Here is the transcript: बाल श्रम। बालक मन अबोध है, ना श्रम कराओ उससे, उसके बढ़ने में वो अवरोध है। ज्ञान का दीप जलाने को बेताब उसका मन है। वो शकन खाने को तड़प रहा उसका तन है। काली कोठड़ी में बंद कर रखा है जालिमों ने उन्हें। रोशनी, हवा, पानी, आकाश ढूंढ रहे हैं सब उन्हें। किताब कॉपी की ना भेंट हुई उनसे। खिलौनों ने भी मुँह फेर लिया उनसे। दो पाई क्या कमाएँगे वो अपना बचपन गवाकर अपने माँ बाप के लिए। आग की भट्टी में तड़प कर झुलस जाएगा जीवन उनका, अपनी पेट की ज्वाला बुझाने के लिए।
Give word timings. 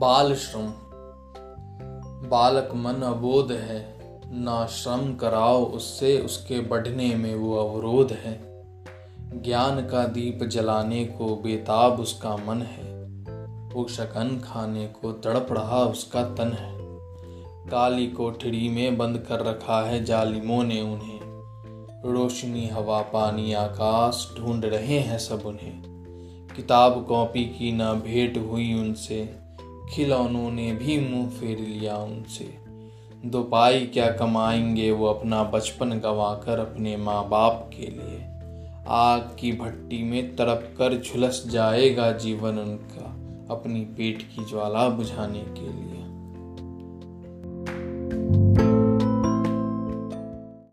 बाल 0.00 0.34
श्रम। 0.34 0.72
बालक 2.28 2.68
मन 2.74 2.94
अबोध 2.94 3.52
है, 3.52 3.98
ना 4.26 4.66
श्रम 4.66 5.14
कराओ 5.14 5.64
उससे, 5.64 6.18
उसके 6.18 6.60
बढ़ने 6.60 7.14
में 7.14 7.34
वो 7.34 7.56
अवरोध 7.56 8.12
है। 8.12 8.40
ज्ञान 9.42 9.88
का 9.88 10.04
दीप 10.04 10.44
जलाने 10.44 11.04
को 11.04 11.36
बेताब 11.36 12.00
उसका 12.00 12.36
मन 12.36 12.62
है। 12.62 13.04
वो 13.74 13.88
शकन 13.88 14.40
खाने 14.44 14.86
को 14.86 15.12
तड़प 15.12 15.46
रहा 15.50 15.84
उसका 15.84 16.22
तन 16.22 16.52
है। 16.52 16.78
काली 17.70 18.06
कोठड़ी 18.06 18.68
में 18.68 18.98
बंद 18.98 19.18
कर 19.18 19.40
रखा 19.40 19.82
है 19.82 20.04
जालिमों 20.04 20.64
ने 20.64 20.80
उन्हें। 20.80 21.20
रोशनी, 22.12 22.68
हवा, 22.68 23.02
पानी, 23.02 23.52
आकाश 23.52 24.34
ढूंढ 24.38 24.64
रहे 24.64 24.98
हैं 24.98 25.18
सब 25.18 25.42
उन्हें। 25.46 25.82
किताब 26.56 27.06
कॉपी 27.06 27.44
की 27.44 27.72
ना 27.72 27.92
भेंट 27.92 28.50
हुई 28.50 28.74
उनसे। 28.74 29.49
खिलौनों 29.90 30.50
ने 30.50 30.72
भी 30.72 31.10
मुँह 31.10 31.28
फेर 31.28 31.58
लिया 31.58 31.96
उनसे। 31.96 32.54
दो 33.24 33.42
पाई 33.42 33.86
क्या 33.86 34.12
कमाएँगे 34.12 34.90
वो 34.90 35.06
अपना 35.06 35.44
बचपन 35.44 35.90
गवाकर 35.90 36.58
अपने 36.58 36.96
माँ 36.96 37.28
बाप 37.28 37.70
के 37.74 37.86
लिए। 37.86 38.26
आग 38.88 39.36
की 39.40 39.52
भट्टी 39.52 40.02
में 40.02 40.36
तड़प 40.36 40.74
कर 40.78 41.02
झुलस 41.02 41.44
जाएगा 41.46 42.12
जीवन 42.12 42.58
उनका, 42.58 43.06
अपनी 43.54 43.80
पेट 43.80 44.22
की 44.22 44.44
ज्वाला 44.44 44.88
बुझाने 44.88 45.40
के 45.40 45.72
लिए। 45.72 45.99